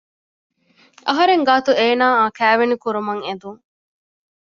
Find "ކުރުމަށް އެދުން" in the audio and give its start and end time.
2.83-3.59